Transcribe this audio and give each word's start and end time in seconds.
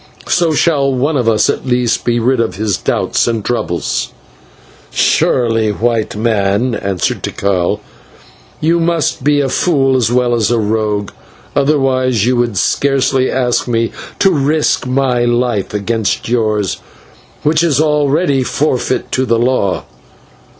So 0.29 0.51
shall 0.53 0.91
one 0.91 1.15
of 1.15 1.29
us 1.29 1.47
at 1.47 1.67
least 1.67 2.05
be 2.05 2.19
rid 2.19 2.39
of 2.39 2.55
his 2.55 2.75
doubts 2.75 3.27
and 3.27 3.45
troubles." 3.45 4.09
"Surely, 4.89 5.69
White 5.71 6.15
Man," 6.15 6.73
answered 6.73 7.21
Tikal, 7.21 7.81
"you 8.59 8.79
must 8.79 9.23
be 9.23 9.41
a 9.41 9.47
fool 9.47 9.95
as 9.95 10.11
well 10.11 10.33
as 10.33 10.49
a 10.49 10.57
rogue, 10.57 11.11
otherwise 11.55 12.25
you 12.25 12.35
would 12.37 12.57
scarcely 12.57 13.29
ask 13.29 13.67
me 13.67 13.91
to 14.17 14.31
risk 14.31 14.87
my 14.87 15.23
life 15.23 15.71
against 15.71 16.27
yours, 16.27 16.77
which 17.43 17.61
is 17.63 17.79
already 17.79 18.41
forfeit 18.41 19.11
to 19.11 19.23
the 19.27 19.37
law. 19.37 19.83